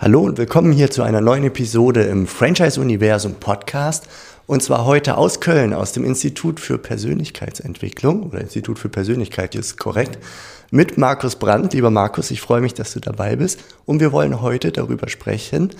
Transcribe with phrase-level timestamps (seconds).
[0.00, 4.06] Hallo und willkommen hier zu einer neuen Episode im Franchise Universum Podcast.
[4.46, 9.76] Und zwar heute aus Köln, aus dem Institut für Persönlichkeitsentwicklung oder Institut für Persönlichkeit ist
[9.76, 10.20] korrekt,
[10.70, 11.72] mit Markus Brandt.
[11.74, 13.58] Lieber Markus, ich freue mich, dass du dabei bist.
[13.86, 15.70] Und wir wollen heute darüber sprechen,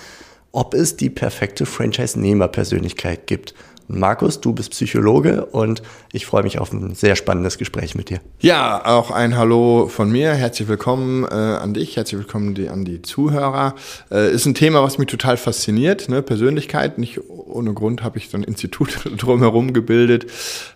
[0.51, 3.55] ob es die perfekte Franchise-Nehmer-Persönlichkeit gibt.
[3.89, 8.21] Markus, du bist Psychologe und ich freue mich auf ein sehr spannendes Gespräch mit dir.
[8.39, 10.35] Ja, auch ein Hallo von mir.
[10.35, 13.75] Herzlich willkommen äh, an dich, herzlich willkommen die, an die Zuhörer.
[14.11, 16.11] Äh, ist ein Thema, was mich total fasziniert.
[16.11, 16.21] Ne?
[16.21, 20.27] Persönlichkeit, nicht ohne Grund habe ich so ein Institut drumherum gebildet.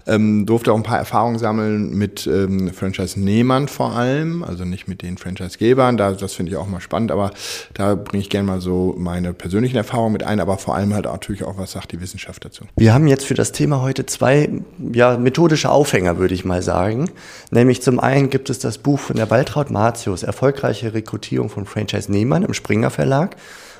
[0.07, 5.03] Ähm, durfte auch ein paar Erfahrungen sammeln mit ähm, Franchise-Nehmern vor allem, also nicht mit
[5.03, 5.97] den Franchise-Gebern.
[5.97, 7.31] Da, das finde ich auch mal spannend, aber
[7.75, 11.05] da bringe ich gerne mal so meine persönlichen Erfahrungen mit ein, aber vor allem halt
[11.05, 12.65] natürlich auch, was sagt die Wissenschaft dazu.
[12.77, 14.49] Wir haben haben jetzt für das Thema heute zwei
[14.93, 17.11] ja, methodische Aufhänger, würde ich mal sagen.
[17.51, 22.45] Nämlich zum einen gibt es das Buch von der Waltraud Martius, Erfolgreiche Rekrutierung von Franchise-Nehmern
[22.45, 23.35] im Springer Verlag,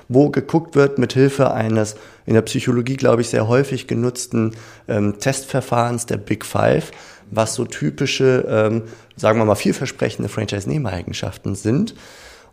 [0.09, 1.95] wo geguckt wird mit Hilfe eines
[2.27, 4.57] in der Psychologie, glaube ich, sehr häufig genutzten
[4.89, 6.91] ähm, Testverfahrens der Big Five,
[7.31, 8.83] was so typische, ähm,
[9.15, 11.95] sagen wir mal, vielversprechende Franchise-Nehmer-Eigenschaften sind.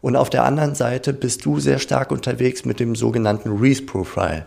[0.02, 4.45] Und auf der anderen Seite bist du sehr stark unterwegs mit dem sogenannten Reese Profile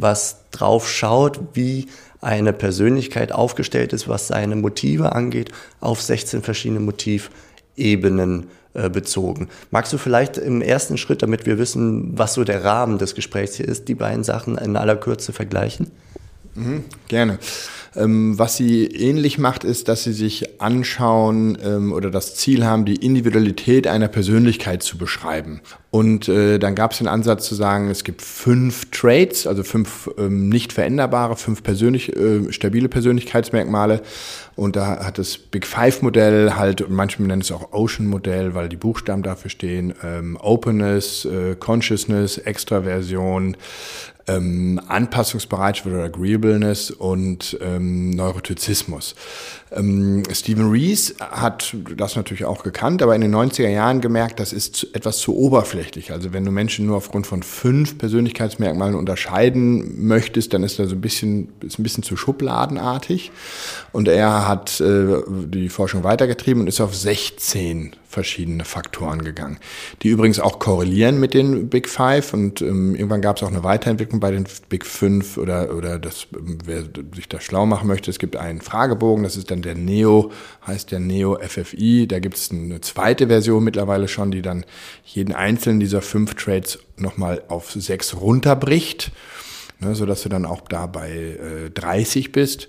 [0.00, 1.86] was drauf schaut, wie
[2.20, 9.48] eine Persönlichkeit aufgestellt ist, was seine Motive angeht, auf 16 verschiedene Motivebenen äh, bezogen.
[9.70, 13.54] Magst du vielleicht im ersten Schritt, damit wir wissen, was so der Rahmen des Gesprächs
[13.54, 15.90] hier ist, die beiden Sachen in aller Kürze vergleichen?
[16.54, 17.38] Mhm, gerne.
[17.96, 22.84] Ähm, was sie ähnlich macht, ist, dass sie sich anschauen ähm, oder das Ziel haben,
[22.84, 25.60] die Individualität einer Persönlichkeit zu beschreiben.
[25.90, 30.10] Und äh, dann gab es den Ansatz zu sagen, es gibt fünf Traits, also fünf
[30.18, 34.02] ähm, nicht veränderbare, fünf persönlich, äh, stabile Persönlichkeitsmerkmale.
[34.54, 38.54] Und da hat das Big Five Modell halt, und manche nennen es auch Ocean Modell,
[38.54, 43.56] weil die Buchstaben dafür stehen, ähm, Openness, äh, Consciousness, Extraversion,
[44.28, 49.14] ähm, Anpassungsbereitschaft oder Agreeableness und ähm, Neurotizismus.
[49.70, 54.52] Ähm, Stephen Rees hat das natürlich auch gekannt, aber in den 90er Jahren gemerkt, das
[54.52, 56.12] ist etwas zu oberflächlich.
[56.12, 61.00] Also wenn du Menschen nur aufgrund von fünf Persönlichkeitsmerkmalen unterscheiden möchtest, dann ist das ein
[61.00, 63.30] bisschen, ist ein bisschen zu schubladenartig.
[63.92, 69.58] Und er hat äh, die Forschung weitergetrieben und ist auf 16 verschiedene Faktoren gegangen,
[70.02, 72.32] die übrigens auch korrelieren mit den Big Five.
[72.32, 76.26] Und ähm, irgendwann gab es auch eine Weiterentwicklung bei den Big Five oder, oder das,
[76.32, 80.32] wer sich da schlau machen möchte, es gibt einen Fragebogen, das ist dann der Neo,
[80.66, 84.64] heißt der Neo FFI, da gibt es eine zweite Version mittlerweile schon, die dann
[85.04, 89.12] jeden einzelnen dieser fünf Trades nochmal auf sechs runterbricht
[89.80, 92.68] ne, sodass du dann auch da bei äh, 30 bist.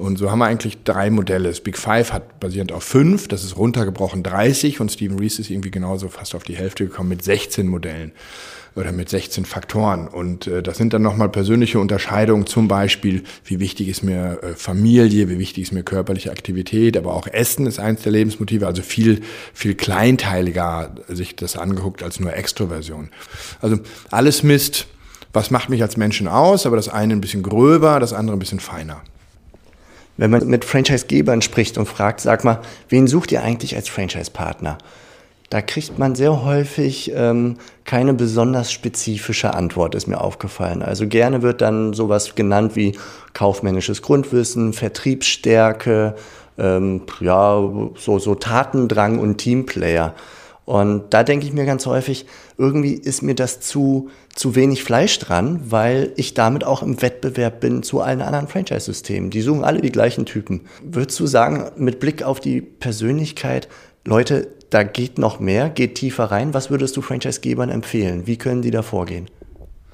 [0.00, 1.50] Und so haben wir eigentlich drei Modelle.
[1.50, 5.50] Das Big Five hat basierend auf fünf, das ist runtergebrochen 30 und Stephen Reese ist
[5.50, 8.12] irgendwie genauso fast auf die Hälfte gekommen mit 16 Modellen
[8.74, 10.08] oder mit 16 Faktoren.
[10.08, 14.54] Und äh, das sind dann nochmal persönliche Unterscheidungen, zum Beispiel, wie wichtig ist mir äh,
[14.54, 18.80] Familie, wie wichtig ist mir körperliche Aktivität, aber auch Essen ist eins der Lebensmotive, also
[18.80, 19.20] viel,
[19.52, 23.10] viel kleinteiliger sich das angeguckt als nur Extroversion.
[23.60, 23.78] Also
[24.10, 24.86] alles misst,
[25.34, 28.40] was macht mich als Menschen aus, aber das eine ein bisschen gröber, das andere ein
[28.40, 29.02] bisschen feiner.
[30.20, 32.60] Wenn man mit Franchise-Gebern spricht und fragt, sag mal,
[32.90, 34.76] wen sucht ihr eigentlich als Franchise-Partner?
[35.48, 40.82] Da kriegt man sehr häufig ähm, keine besonders spezifische Antwort, ist mir aufgefallen.
[40.82, 42.98] Also gerne wird dann sowas genannt wie
[43.32, 46.16] kaufmännisches Grundwissen, Vertriebsstärke,
[46.58, 47.58] ähm, ja,
[47.96, 50.14] so, so Tatendrang und Teamplayer.
[50.70, 52.26] Und da denke ich mir ganz häufig,
[52.56, 57.58] irgendwie ist mir das zu, zu wenig Fleisch dran, weil ich damit auch im Wettbewerb
[57.58, 59.30] bin zu allen anderen Franchise-Systemen.
[59.30, 60.60] Die suchen alle die gleichen Typen.
[60.80, 63.66] Würdest du sagen, mit Blick auf die Persönlichkeit,
[64.04, 66.54] Leute, da geht noch mehr, geht tiefer rein.
[66.54, 68.28] Was würdest du Franchise-Gebern empfehlen?
[68.28, 69.26] Wie können die da vorgehen?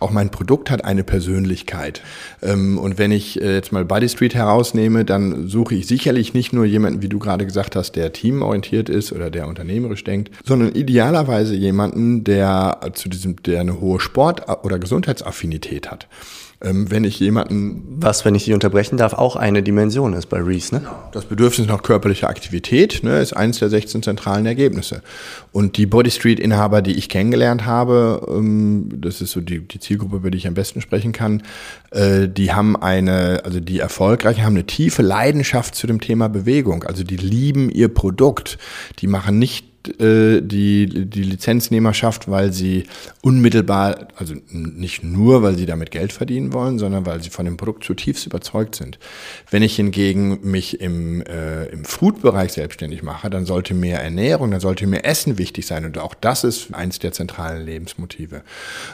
[0.01, 2.03] Auch mein Produkt hat eine Persönlichkeit.
[2.43, 6.53] Ähm, und wenn ich äh, jetzt mal Buddy Street herausnehme, dann suche ich sicherlich nicht
[6.53, 10.75] nur jemanden, wie du gerade gesagt hast, der teamorientiert ist oder der unternehmerisch denkt, sondern
[10.75, 16.09] idealerweise jemanden, der zu diesem, der eine hohe Sport- oder Gesundheitsaffinität hat.
[16.63, 17.83] Ähm, wenn ich jemanden.
[17.99, 20.83] Was, wenn ich Sie unterbrechen darf, auch eine Dimension ist bei Reese, ne?
[21.13, 25.03] Das Bedürfnis nach körperlicher Aktivität ne, ist eines der 16 zentralen Ergebnisse.
[25.53, 30.17] Und die Body Street-Inhaber, die ich kennengelernt habe, ähm, das ist so die, die Zielgruppe,
[30.17, 31.43] über die ich am besten sprechen kann,
[31.91, 36.85] äh, die haben eine, also die Erfolgreichen haben eine tiefe Leidenschaft zu dem Thema Bewegung.
[36.85, 38.57] Also die lieben ihr Produkt.
[39.01, 42.85] Die machen nicht äh, die, die Lizenznehmerschaft, weil sie
[43.23, 47.57] unmittelbar, also nicht nur, weil sie damit Geld verdienen wollen, sondern weil sie von dem
[47.57, 48.99] Produkt zutiefst überzeugt sind.
[49.51, 54.61] Wenn ich hingegen mich im, äh, im Food-Bereich selbstständig mache, dann sollte mehr Ernährung, dann
[54.61, 55.85] sollte mehr Essen wichtig sein.
[55.85, 58.43] Und auch das ist eins der zentralen Lebensmotive.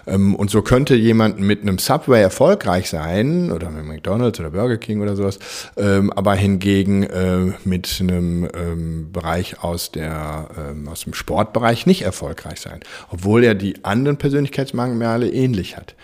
[0.06, 4.78] Ähm, und so könnte jemand mit einem Subway erfolgreich sein, oder mit McDonalds oder Burger
[4.78, 5.38] King oder sowas,
[5.76, 12.02] ähm, aber hingegen äh, mit einem ähm, Bereich aus der ähm, aus dem Sportbereich nicht
[12.02, 12.80] erfolgreich sein,
[13.10, 15.94] obwohl er die anderen Persönlichkeitsmerkmale ähnlich hat.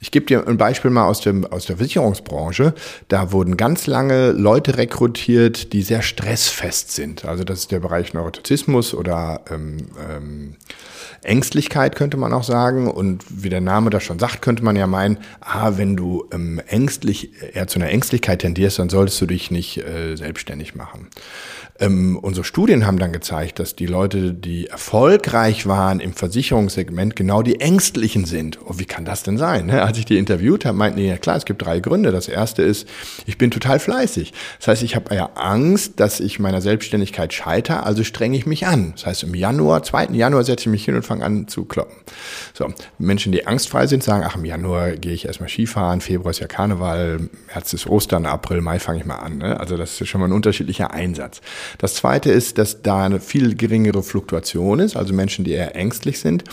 [0.00, 2.74] Ich gebe dir ein Beispiel mal aus, dem, aus der Versicherungsbranche.
[3.06, 7.24] Da wurden ganz lange Leute rekrutiert, die sehr stressfest sind.
[7.24, 10.56] Also das ist der Bereich Neurotizismus oder ähm, ähm,
[11.22, 12.90] Ängstlichkeit könnte man auch sagen.
[12.90, 16.60] Und wie der Name das schon sagt, könnte man ja meinen, ah, wenn du ähm,
[16.66, 21.08] ängstlich, eher zu einer Ängstlichkeit tendierst, dann solltest du dich nicht äh, selbstständig machen.
[21.82, 27.42] Ähm, unsere Studien haben dann gezeigt, dass die Leute, die erfolgreich waren im Versicherungssegment, genau
[27.42, 28.58] die Ängstlichen sind.
[28.64, 29.66] Oh, wie kann das denn sein?
[29.66, 29.82] Ne?
[29.82, 32.12] Als ich die interviewt habe, meinten die, ja klar, es gibt drei Gründe.
[32.12, 32.86] Das erste ist,
[33.26, 34.32] ich bin total fleißig.
[34.58, 38.66] Das heißt, ich habe ja Angst, dass ich meiner Selbstständigkeit scheitere, also strenge ich mich
[38.66, 38.92] an.
[38.92, 40.10] Das heißt, im Januar, 2.
[40.12, 41.96] Januar setze ich mich hin und fange an zu kloppen.
[42.54, 46.40] So, Menschen, die angstfrei sind, sagen, ach, im Januar gehe ich erstmal Skifahren, Februar ist
[46.40, 49.38] ja Karneval, März ist Ostern, April, Mai fange ich mal an.
[49.38, 49.58] Ne?
[49.58, 51.40] Also das ist schon mal ein unterschiedlicher Einsatz.
[51.78, 54.96] Das zweite ist, dass da eine viel geringere Fluktuation ist.
[54.96, 56.44] Also Menschen, die eher ängstlich sind,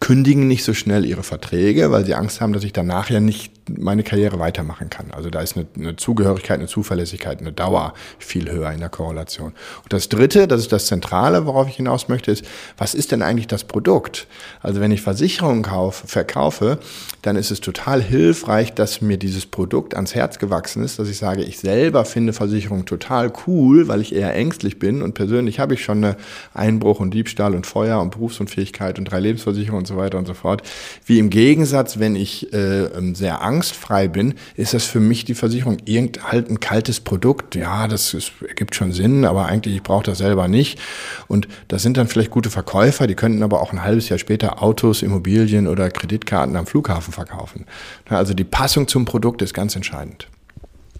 [0.00, 3.55] kündigen nicht so schnell ihre Verträge, weil sie Angst haben, dass ich danach ja nicht
[3.68, 5.10] meine Karriere weitermachen kann.
[5.10, 9.52] Also da ist eine, eine Zugehörigkeit, eine Zuverlässigkeit, eine Dauer viel höher in der Korrelation.
[9.82, 12.44] Und das Dritte, das ist das Zentrale, worauf ich hinaus möchte, ist,
[12.76, 14.26] was ist denn eigentlich das Produkt?
[14.62, 16.78] Also wenn ich Versicherungen kaufe, verkaufe,
[17.22, 21.18] dann ist es total hilfreich, dass mir dieses Produkt ans Herz gewachsen ist, dass ich
[21.18, 25.74] sage, ich selber finde Versicherungen total cool, weil ich eher ängstlich bin und persönlich habe
[25.74, 26.16] ich schon eine
[26.54, 30.34] Einbruch und Diebstahl und Feuer und Berufsunfähigkeit und drei Lebensversicherungen und so weiter und so
[30.34, 30.62] fort.
[31.04, 35.34] Wie im Gegensatz, wenn ich äh, ähm, sehr angstfrei bin, ist das für mich die
[35.34, 37.54] Versicherung irgend halt ein kaltes Produkt.
[37.54, 40.78] Ja, das ist, ergibt schon Sinn, aber eigentlich ich brauche das selber nicht.
[41.26, 44.62] Und das sind dann vielleicht gute Verkäufer, die könnten aber auch ein halbes Jahr später
[44.62, 47.64] Autos, Immobilien oder Kreditkarten am Flughafen verkaufen.
[48.08, 50.28] Also die Passung zum Produkt ist ganz entscheidend.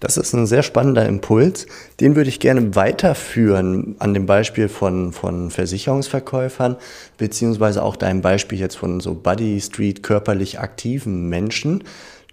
[0.01, 1.67] Das ist ein sehr spannender Impuls.
[2.01, 6.77] Den würde ich gerne weiterführen an dem Beispiel von, von Versicherungsverkäufern,
[7.17, 11.85] beziehungsweise auch deinem Beispiel jetzt von so Buddy Street körperlich aktiven Menschen.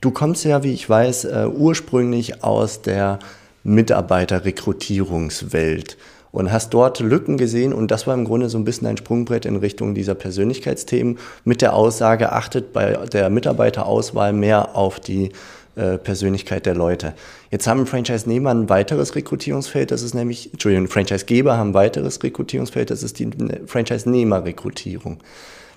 [0.04, 3.20] Du kommst ja, wie ich weiß, uh, ursprünglich aus der
[3.64, 5.96] Mitarbeiterrekrutierungswelt
[6.34, 9.46] und hast dort Lücken gesehen und das war im Grunde so ein bisschen ein Sprungbrett
[9.46, 15.32] in Richtung dieser Persönlichkeitsthemen mit der Aussage, achtet bei der Mitarbeiterauswahl mehr auf die
[15.78, 17.14] äh, Persönlichkeit der Leute.
[17.50, 22.90] Jetzt haben Franchise-Nehmer ein weiteres Rekrutierungsfeld, das ist nämlich, Entschuldigung, Franchise-Geber haben ein weiteres Rekrutierungsfeld,
[22.90, 23.30] das ist die
[23.68, 25.20] Franchise-Nehmer-Rekrutierung.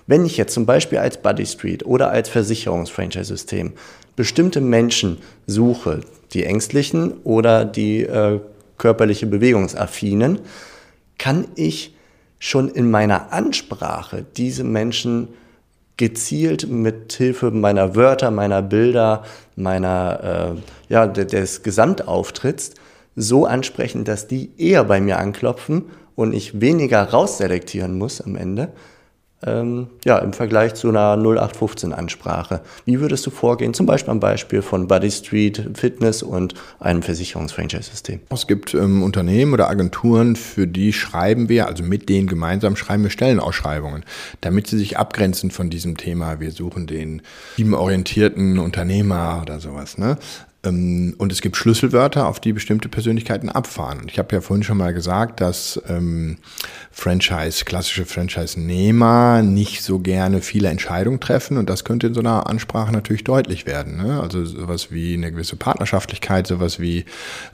[0.07, 3.73] Wenn ich jetzt zum Beispiel als Buddy Street oder als Versicherungsfranchise-System
[4.15, 6.01] bestimmte Menschen suche,
[6.33, 8.39] die Ängstlichen oder die äh,
[8.77, 10.39] körperliche Bewegungsaffinen,
[11.17, 11.95] kann ich
[12.39, 15.29] schon in meiner Ansprache diese Menschen
[15.97, 19.23] gezielt mit Hilfe meiner Wörter, meiner Bilder,
[19.55, 22.71] meiner äh, ja des Gesamtauftritts
[23.15, 28.69] so ansprechen, dass die eher bei mir anklopfen und ich weniger rausselektieren muss am Ende,
[29.45, 32.61] ähm, ja, im Vergleich zu einer 0815-Ansprache.
[32.85, 38.21] Wie würdest du vorgehen, zum Beispiel am Beispiel von Buddy Street Fitness und einem Versicherungsfranchise-System?
[38.29, 43.03] Es gibt ähm, Unternehmen oder Agenturen, für die schreiben wir, also mit denen gemeinsam schreiben
[43.03, 44.03] wir Stellenausschreibungen,
[44.41, 46.39] damit sie sich abgrenzen von diesem Thema.
[46.39, 47.21] Wir suchen den
[47.57, 49.99] teamorientierten Unternehmer oder sowas.
[49.99, 50.17] Ne?
[50.67, 54.07] Ähm, und es gibt Schlüsselwörter, auf die bestimmte Persönlichkeiten abfahren.
[54.09, 56.37] Ich habe ja vorhin schon mal gesagt, dass ähm,
[56.91, 62.47] Franchise, klassische Franchise-Nehmer nicht so gerne viele Entscheidungen treffen und das könnte in so einer
[62.47, 63.97] Ansprache natürlich deutlich werden.
[63.97, 64.19] Ne?
[64.19, 67.05] Also sowas wie eine gewisse Partnerschaftlichkeit, sowas wie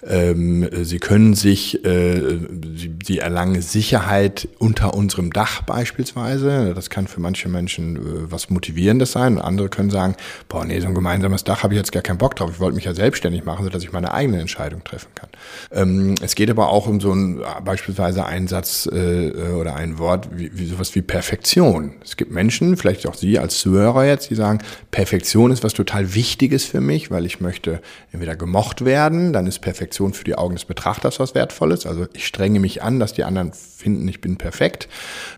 [0.07, 2.37] ähm, sie können sich, äh,
[2.73, 6.73] sie, sie erlangen Sicherheit unter unserem Dach beispielsweise.
[6.73, 10.15] Das kann für manche Menschen äh, was Motivierendes sein und andere können sagen,
[10.47, 12.75] boah nee, so ein gemeinsames Dach habe ich jetzt gar keinen Bock drauf, ich wollte
[12.75, 15.29] mich ja selbst selbstständig machen, sodass ich meine eigene Entscheidung treffen kann.
[15.73, 20.29] Ähm, es geht aber auch um so ein beispielsweise einen Satz äh, oder ein Wort
[20.31, 21.95] wie, wie sowas wie Perfektion.
[22.01, 24.59] Es gibt Menschen, vielleicht auch Sie als Zuhörer jetzt, die sagen,
[24.91, 27.81] Perfektion ist was total Wichtiges für mich, weil ich möchte
[28.13, 31.85] entweder gemocht werden, dann ist Perfektion für die Augen des Betrachters was Wertvolles.
[31.85, 33.51] Also ich strenge mich an, dass die anderen
[33.83, 34.87] finden, ich bin perfekt.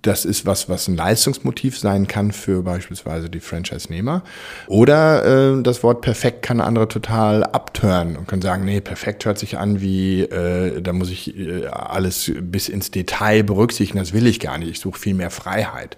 [0.04, 4.24] Das ist was, was ein Leistungsmotiv sein kann für beispielsweise die Franchise-Nehmer.
[4.68, 9.38] Oder äh, das Wort perfekt kann andere total abtören und können sagen, nee, perfekt hört
[9.38, 14.28] sich an wie, äh, da muss ich äh, alles bis ins Detail berücksichtigen, das will
[14.28, 14.70] ich gar nicht.
[14.70, 15.98] Ich suche viel mehr Freiheit.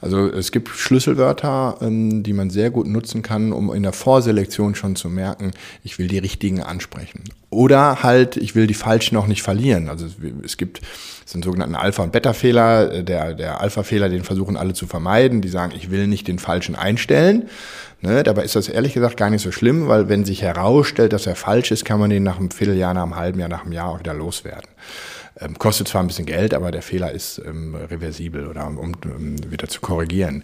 [0.00, 4.74] Also es gibt Schlüsselwörter, ähm, die man sehr gut nutzen kann, um in der Vorselektion
[4.74, 5.52] schon zu merken,
[5.84, 7.24] ich will die richtigen ansprechen.
[7.50, 9.88] Oder halt, ich will die falschen auch nicht verlieren.
[9.88, 10.06] Also
[10.44, 10.82] es gibt
[11.24, 13.02] so einen sogenannten Alpha- und Beta-Fehler.
[13.02, 15.40] Der, der Alpha-Fehler, den versuchen alle zu vermeiden.
[15.40, 17.48] Die sagen, ich will nicht den falschen einstellen.
[18.00, 21.26] Ne, dabei ist das ehrlich gesagt gar nicht so schlimm, weil wenn sich herausstellt, dass
[21.26, 23.72] er falsch ist, kann man den nach einem Vierteljahr, nach einem halben Jahr, nach einem
[23.72, 24.68] Jahr auch wieder loswerden.
[25.40, 29.50] Ähm, kostet zwar ein bisschen Geld, aber der Fehler ist ähm, reversibel oder um, um,
[29.50, 30.42] wieder zu korrigieren.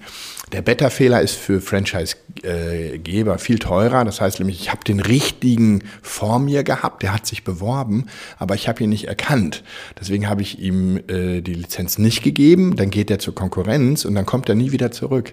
[0.53, 4.05] Der Beta-Fehler ist für Franchise-Geber viel teurer.
[4.05, 8.07] Das heißt nämlich, ich habe den richtigen vor mir gehabt, der hat sich beworben,
[8.39, 9.65] aber ich habe ihn nicht erkannt.
[9.99, 14.15] Deswegen habe ich ihm äh, die Lizenz nicht gegeben, dann geht er zur Konkurrenz und
[14.15, 15.33] dann kommt er nie wieder zurück.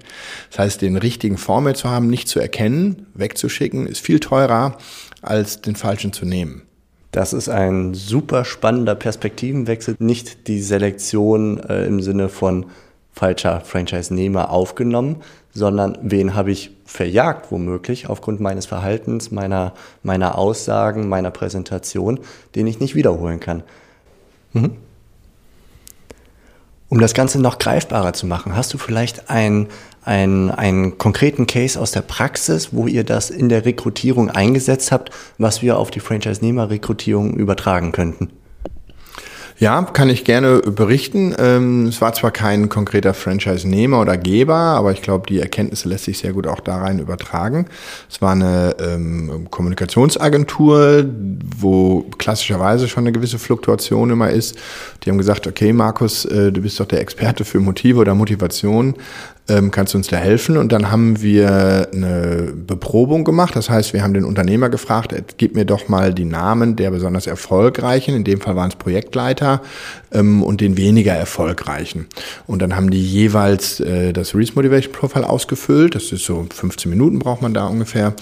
[0.49, 4.77] Das heißt, den richtigen vor mir zu haben, nicht zu erkennen, wegzuschicken, ist viel teurer,
[5.21, 6.63] als den falschen zu nehmen.
[7.11, 9.95] Das ist ein super spannender Perspektivenwechsel.
[9.99, 12.67] Nicht die Selektion äh, im Sinne von
[13.11, 15.17] falscher Franchise-Nehmer aufgenommen,
[15.53, 22.21] sondern wen habe ich verjagt womöglich aufgrund meines Verhaltens, meiner, meiner Aussagen, meiner Präsentation,
[22.55, 23.63] den ich nicht wiederholen kann.
[24.53, 24.71] Mhm.
[26.87, 29.67] Um das Ganze noch greifbarer zu machen, hast du vielleicht ein
[30.03, 35.11] einen, einen konkreten Case aus der Praxis, wo ihr das in der Rekrutierung eingesetzt habt,
[35.37, 38.29] was wir auf die Franchise-Nehmer-Rekrutierung übertragen könnten?
[39.61, 41.35] Ja, kann ich gerne berichten.
[41.37, 46.05] Ähm, es war zwar kein konkreter Franchise-Nehmer oder Geber, aber ich glaube, die Erkenntnisse lässt
[46.05, 47.67] sich sehr gut auch da rein übertragen.
[48.09, 51.05] Es war eine ähm, Kommunikationsagentur,
[51.59, 54.57] wo klassischerweise schon eine gewisse Fluktuation immer ist.
[55.03, 58.95] Die haben gesagt, okay, Markus, äh, du bist doch der Experte für Motive oder Motivation
[59.47, 60.57] ähm, kannst du uns da helfen?
[60.57, 63.55] Und dann haben wir eine Beprobung gemacht.
[63.55, 67.27] Das heißt, wir haben den Unternehmer gefragt, gib mir doch mal die Namen der besonders
[67.27, 69.61] erfolgreichen, in dem Fall waren es Projektleiter,
[70.11, 72.07] ähm, und den weniger erfolgreichen.
[72.47, 75.95] Und dann haben die jeweils äh, das Reese Motivation Profile ausgefüllt.
[75.95, 78.13] Das ist so 15 Minuten braucht man da ungefähr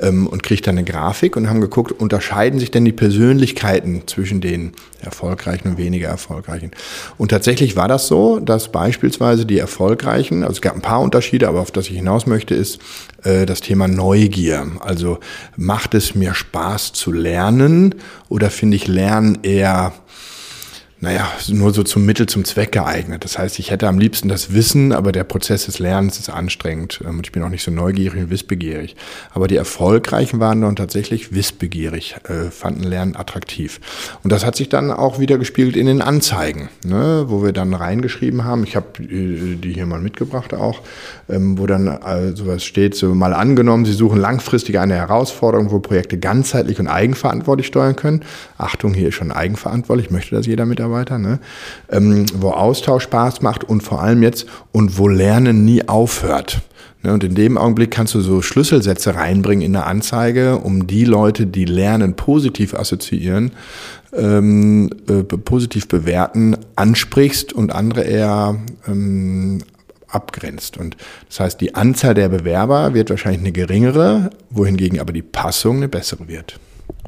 [0.00, 4.40] ähm, und kriegt dann eine Grafik und haben geguckt, unterscheiden sich denn die Persönlichkeiten zwischen
[4.40, 6.72] den erfolgreichen und weniger erfolgreichen.
[7.16, 11.46] Und tatsächlich war das so, dass beispielsweise die erfolgreichen, also es gab ein paar Unterschiede,
[11.46, 12.80] aber auf das ich hinaus möchte, ist
[13.22, 14.66] äh, das Thema Neugier.
[14.80, 15.20] Also
[15.56, 17.94] macht es mir Spaß zu lernen
[18.28, 19.92] oder finde ich Lernen eher
[21.00, 23.22] naja, nur so zum Mittel zum Zweck geeignet.
[23.24, 27.00] Das heißt, ich hätte am liebsten das Wissen, aber der Prozess des Lernens ist anstrengend
[27.04, 28.96] ähm, und ich bin auch nicht so neugierig und wissbegierig.
[29.32, 33.80] Aber die Erfolgreichen waren dann tatsächlich wissbegierig, äh, fanden Lernen attraktiv.
[34.24, 37.74] Und das hat sich dann auch wieder gespiegelt in den Anzeigen, ne, wo wir dann
[37.74, 38.64] reingeschrieben haben.
[38.64, 40.80] Ich habe äh, die hier mal mitgebracht auch,
[41.28, 45.78] ähm, wo dann äh, sowas steht, so mal angenommen, Sie suchen langfristig eine Herausforderung, wo
[45.78, 48.24] Projekte ganzheitlich und eigenverantwortlich steuern können.
[48.56, 51.38] Achtung, hier ist schon eigenverantwortlich, möchte das jeder mit Mitarbeiter, ne?
[51.90, 56.62] ähm, wo Austausch Spaß macht und vor allem jetzt und wo Lernen nie aufhört.
[57.02, 57.12] Ne?
[57.12, 61.46] Und in dem Augenblick kannst du so Schlüsselsätze reinbringen in eine Anzeige, um die Leute,
[61.46, 63.52] die Lernen positiv assoziieren,
[64.12, 69.58] ähm, äh, positiv bewerten, ansprichst und andere eher ähm,
[70.08, 70.78] abgrenzt.
[70.78, 70.96] Und
[71.28, 75.88] das heißt, die Anzahl der Bewerber wird wahrscheinlich eine geringere, wohingegen aber die Passung eine
[75.88, 76.58] bessere wird.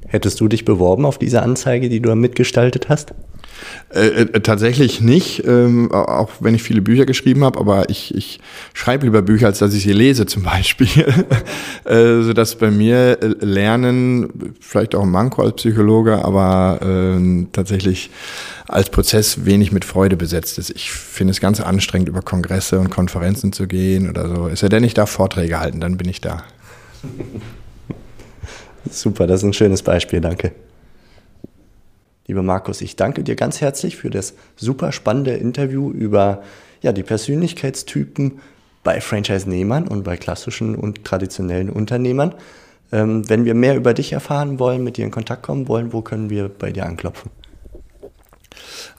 [0.06, 3.14] Hättest du dich beworben auf diese Anzeige, die du mitgestaltet hast?
[3.92, 8.38] Äh, äh, tatsächlich nicht, ähm, auch wenn ich viele Bücher geschrieben habe, aber ich, ich
[8.72, 10.88] schreibe lieber Bücher, als dass ich sie lese zum Beispiel.
[11.84, 18.10] äh, sodass bei mir äh, Lernen, vielleicht auch ein Manko als Psychologe, aber äh, tatsächlich
[18.68, 20.70] als Prozess wenig mit Freude besetzt ist.
[20.70, 24.46] Ich finde es ganz anstrengend, über Kongresse und Konferenzen zu gehen oder so.
[24.46, 26.44] Ist ja denn ich darf Vorträge halten, dann bin ich da.
[28.88, 30.52] Super, das ist ein schönes Beispiel, danke.
[32.30, 36.44] Lieber Markus, ich danke dir ganz herzlich für das super spannende Interview über
[36.80, 38.38] ja, die Persönlichkeitstypen
[38.84, 42.36] bei Franchise-Nehmern und bei klassischen und traditionellen Unternehmern.
[42.92, 46.02] Ähm, wenn wir mehr über dich erfahren wollen, mit dir in Kontakt kommen wollen, wo
[46.02, 47.32] können wir bei dir anklopfen?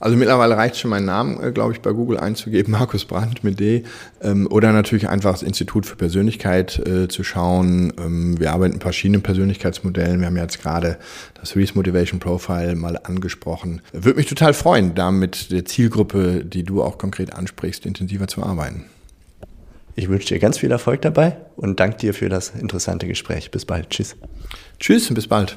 [0.00, 3.60] Also mittlerweile reicht schon mein Namen, äh, glaube ich, bei Google einzugeben, Markus Brandt mit
[3.60, 3.84] D.
[4.20, 7.92] Ähm, oder natürlich einfach das Institut für Persönlichkeit äh, zu schauen.
[7.98, 10.20] Ähm, wir arbeiten in verschiedenen Persönlichkeitsmodellen.
[10.20, 10.98] Wir haben jetzt gerade
[11.40, 13.80] das Reese Motivation Profile mal angesprochen.
[13.92, 18.42] Würde mich total freuen, da mit der Zielgruppe, die du auch konkret ansprichst, intensiver zu
[18.42, 18.86] arbeiten.
[19.94, 23.50] Ich wünsche dir ganz viel Erfolg dabei und danke dir für das interessante Gespräch.
[23.50, 23.90] Bis bald.
[23.90, 24.16] Tschüss.
[24.78, 25.56] Tschüss und bis bald.